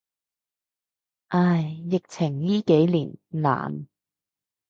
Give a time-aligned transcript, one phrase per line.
[1.27, 3.87] 唉，疫情依幾年，難。